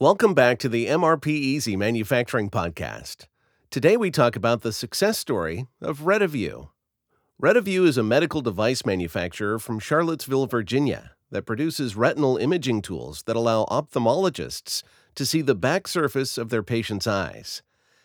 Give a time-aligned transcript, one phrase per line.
[0.00, 3.26] Welcome back to the MRP Easy Manufacturing Podcast.
[3.68, 6.68] Today we talk about the success story of RetiVue.
[7.42, 13.34] RetiVue is a medical device manufacturer from Charlottesville, Virginia, that produces retinal imaging tools that
[13.34, 14.84] allow ophthalmologists
[15.16, 17.64] to see the back surface of their patients' eyes.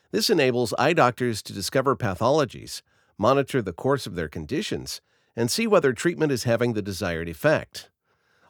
[0.09, 2.81] This enables eye doctors to discover pathologies,
[3.19, 4.99] monitor the course of their conditions,
[5.35, 7.91] and see whether treatment is having the desired effect.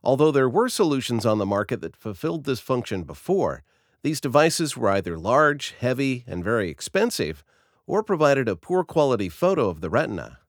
[0.04, 3.64] Although there were solutions on the market that fulfilled this function before,
[4.02, 7.44] these devices were either large, heavy, and very expensive,
[7.88, 10.40] or provided a poor quality photo of the retina.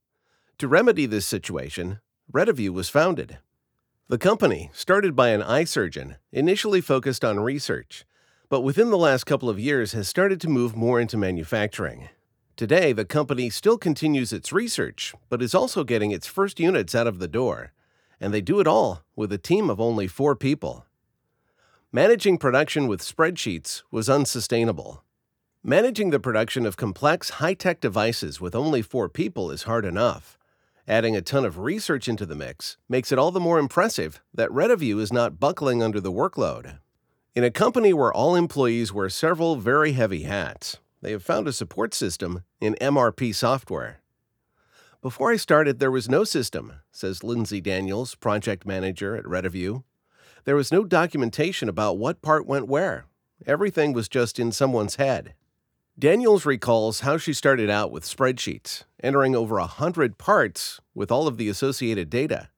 [0.59, 2.01] To remedy this situation,
[2.33, 3.39] RetiVue was founded.
[4.09, 8.05] The company, started by an eye surgeon, initially focused on research,
[8.48, 12.09] but within the last couple of years has started to move more into manufacturing.
[12.57, 17.07] Today, the company still continues its research, but is also getting its first units out
[17.07, 17.73] of the door
[18.21, 20.87] and they do it all with a team of only four people.
[21.93, 25.05] Managing production with spreadsheets was unsustainable.
[25.63, 30.37] Managing the production of complex, high tech devices with only four people is hard enough.
[30.87, 34.51] Adding a ton of research into the mix makes it all the more impressive that
[34.51, 36.81] RetiVue is not buckling under the workload.
[37.34, 41.53] In a company where all employees wear several very heavy hats, they have found a
[41.53, 44.01] support system in MRP software.
[45.05, 49.84] Before I started, there was no system, says Lindsey Daniels, project manager at RetiVue.
[50.44, 53.05] There was no documentation about what part went where.
[53.47, 55.34] Everything was just in someone's head.
[55.98, 61.28] Daniels recalls how she started out with spreadsheets, entering over a hundred parts with all
[61.28, 62.48] of the associated data.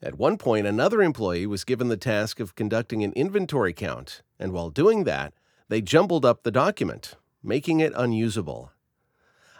[0.00, 4.52] At one point, another employee was given the task of conducting an inventory count, and
[4.52, 5.34] while doing that,
[5.68, 8.70] they jumbled up the document, making it unusable.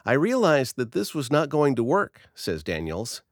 [0.08, 3.22] I realized that this was not going to work, says Daniels.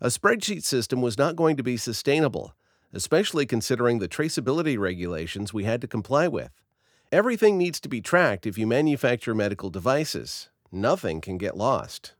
[0.00, 2.54] A spreadsheet system was not going to be sustainable,
[2.90, 6.50] especially considering the traceability regulations we had to comply with.
[7.12, 10.48] Everything needs to be tracked if you manufacture medical devices.
[10.72, 12.14] Nothing can get lost.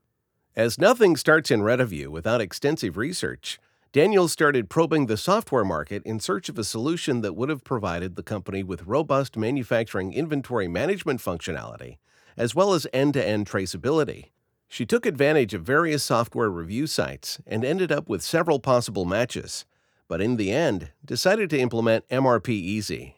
[0.55, 3.59] As nothing starts in RetiVue without extensive research,
[3.93, 8.17] Daniels started probing the software market in search of a solution that would have provided
[8.17, 11.97] the company with robust manufacturing inventory management functionality
[12.37, 14.27] as well as end to end traceability.
[14.69, 19.67] She took advantage of various software review sites and ended up with several possible matches,
[20.09, 23.17] but in the end, decided to implement MRP Easy.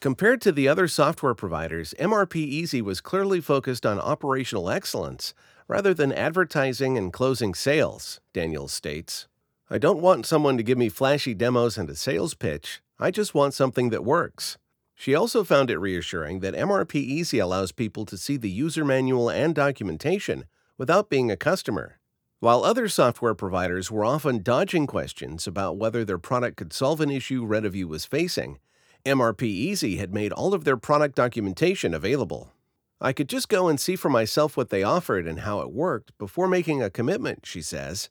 [0.00, 5.32] Compared to the other software providers, MRP Easy was clearly focused on operational excellence
[5.66, 9.26] rather than advertising and closing sales, Daniels states.
[9.70, 12.82] I don't want someone to give me flashy demos and a sales pitch.
[12.98, 14.58] I just want something that works.
[14.94, 19.28] She also found it reassuring that MRP Easy allows people to see the user manual
[19.28, 20.44] and documentation
[20.78, 21.98] without being a customer.
[22.40, 27.10] While other software providers were often dodging questions about whether their product could solve an
[27.10, 28.58] issue RetiVue was facing,
[29.04, 32.52] MRP Easy had made all of their product documentation available.
[33.00, 36.16] I could just go and see for myself what they offered and how it worked
[36.18, 38.08] before making a commitment, she says.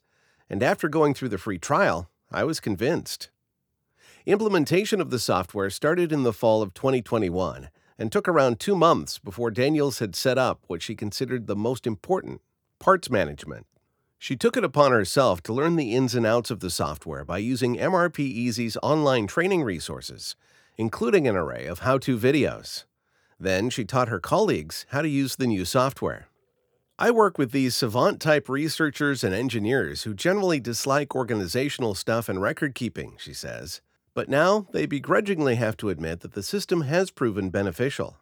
[0.48, 3.30] And after going through the free trial, I was convinced.
[4.26, 7.68] Implementation of the software started in the fall of 2021
[7.98, 11.86] and took around two months before Daniels had set up what she considered the most
[11.86, 12.40] important
[12.78, 13.66] parts management.
[14.18, 17.36] She took it upon herself to learn the ins and outs of the software by
[17.36, 20.36] using MRP Easy's online training resources,
[20.78, 22.84] including an array of how to videos.
[23.38, 26.28] Then she taught her colleagues how to use the new software.
[26.98, 32.40] I work with these savant type researchers and engineers who generally dislike organizational stuff and
[32.40, 33.82] record keeping, she says.
[34.14, 38.16] But now they begrudgingly have to admit that the system has proven beneficial.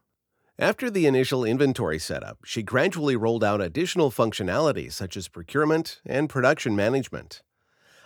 [0.59, 6.29] After the initial inventory setup, she gradually rolled out additional functionality such as procurement and
[6.29, 7.43] production management.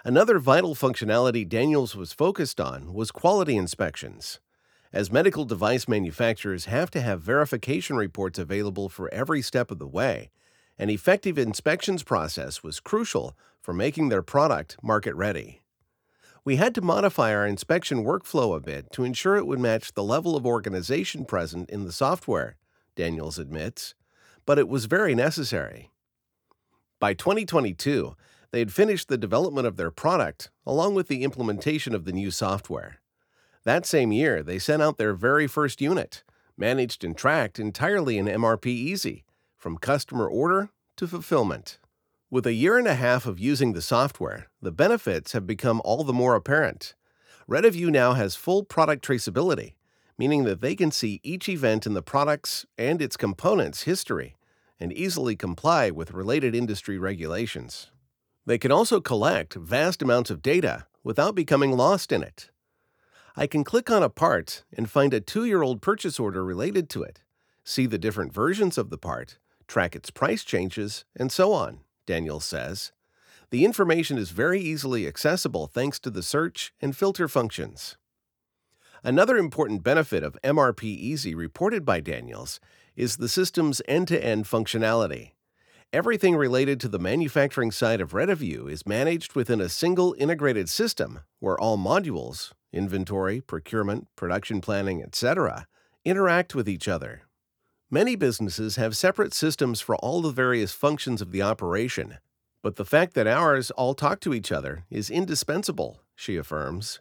[0.04, 4.40] Another vital functionality Daniels was focused on was quality inspections.
[4.92, 9.86] As medical device manufacturers have to have verification reports available for every step of the
[9.86, 10.30] way,
[10.78, 15.62] an effective inspections process was crucial for making their product market ready.
[16.46, 20.04] We had to modify our inspection workflow a bit to ensure it would match the
[20.04, 22.54] level of organization present in the software,
[22.94, 23.96] Daniels admits,
[24.46, 25.90] but it was very necessary.
[27.00, 28.14] By 2022,
[28.52, 32.30] they had finished the development of their product along with the implementation of the new
[32.30, 33.00] software.
[33.64, 36.22] That same year, they sent out their very first unit,
[36.56, 39.24] managed and tracked entirely in MRP Easy,
[39.56, 41.80] from customer order to fulfillment.
[42.28, 46.02] With a year and a half of using the software, the benefits have become all
[46.02, 46.96] the more apparent.
[47.48, 49.74] RetiVue now has full product traceability,
[50.18, 54.34] meaning that they can see each event in the product's and its components' history
[54.80, 57.92] and easily comply with related industry regulations.
[58.44, 62.50] They can also collect vast amounts of data without becoming lost in it.
[63.36, 66.90] I can click on a part and find a two year old purchase order related
[66.90, 67.22] to it,
[67.62, 69.38] see the different versions of the part,
[69.68, 72.92] track its price changes, and so on, Daniels says.
[73.50, 77.96] The information is very easily accessible thanks to the search and filter functions.
[79.04, 82.58] Another important benefit of MRP Easy reported by Daniels
[82.96, 85.32] is the system's end to end functionality.
[85.92, 91.20] Everything related to the manufacturing side of RetiVue is managed within a single integrated system
[91.38, 95.66] where all modules inventory, procurement, production planning, etc.
[96.04, 97.22] interact with each other.
[97.90, 102.18] Many businesses have separate systems for all the various functions of the operation,
[102.60, 106.98] but the fact that ours all talk to each other is indispensable, she affirms.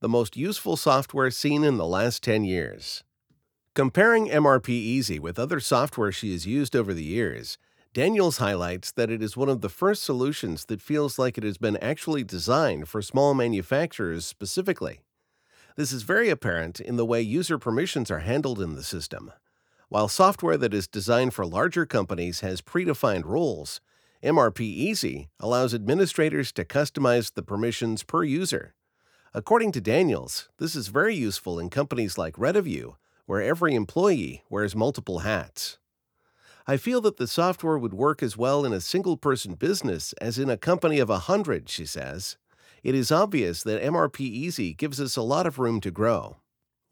[0.00, 3.04] The most useful software seen in the last 10 years.
[3.74, 7.58] Comparing MRP Easy with other software she has used over the years,
[7.92, 11.58] Daniels highlights that it is one of the first solutions that feels like it has
[11.58, 15.00] been actually designed for small manufacturers specifically.
[15.76, 19.32] This is very apparent in the way user permissions are handled in the system.
[19.92, 23.82] While software that is designed for larger companies has predefined rules,
[24.24, 28.72] MRP Easy allows administrators to customize the permissions per user.
[29.34, 32.94] According to Daniels, this is very useful in companies like RetiVue,
[33.26, 35.76] where every employee wears multiple hats.
[36.66, 40.38] I feel that the software would work as well in a single person business as
[40.38, 42.38] in a company of a hundred, she says.
[42.82, 46.38] It is obvious that MRP Easy gives us a lot of room to grow.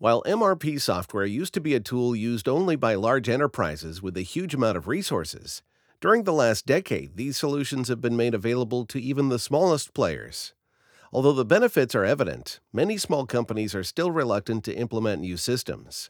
[0.00, 4.22] While MRP software used to be a tool used only by large enterprises with a
[4.22, 5.60] huge amount of resources,
[6.00, 10.54] during the last decade, these solutions have been made available to even the smallest players.
[11.12, 16.08] Although the benefits are evident, many small companies are still reluctant to implement new systems.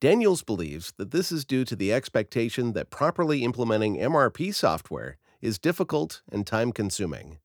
[0.00, 5.58] Daniels believes that this is due to the expectation that properly implementing MRP software is
[5.58, 7.36] difficult and time consuming.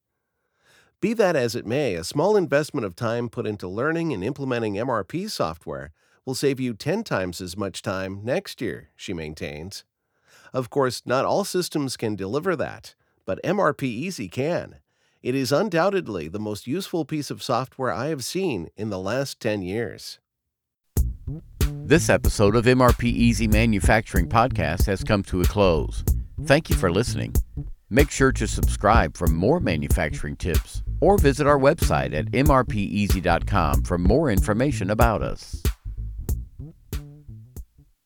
[1.01, 4.75] Be that as it may, a small investment of time put into learning and implementing
[4.75, 5.93] MRP software
[6.27, 9.83] will save you 10 times as much time next year, she maintains.
[10.53, 12.93] Of course, not all systems can deliver that,
[13.25, 14.75] but MRP Easy can.
[15.23, 19.39] It is undoubtedly the most useful piece of software I have seen in the last
[19.39, 20.19] 10 years.
[21.83, 26.03] This episode of MRP Easy Manufacturing Podcast has come to a close.
[26.45, 27.33] Thank you for listening.
[27.89, 33.97] Make sure to subscribe for more manufacturing tips or visit our website at mrpeasy.com for
[33.97, 35.61] more information about us.